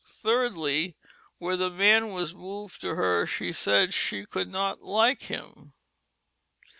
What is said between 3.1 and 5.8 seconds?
shee said shee could not like him.